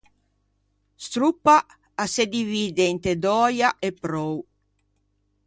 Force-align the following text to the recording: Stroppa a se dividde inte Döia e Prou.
Stroppa 1.05 1.57
a 1.93 2.05
se 2.07 2.23
dividde 2.35 2.83
inte 2.93 3.11
Döia 3.25 3.69
e 3.87 3.89
Prou. 4.01 4.35